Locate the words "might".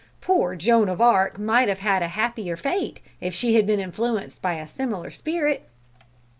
1.37-1.67